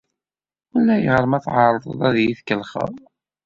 [0.75, 2.93] Ulayɣer ma tɛerḍeḍ ad iyi-tkellxeḍ.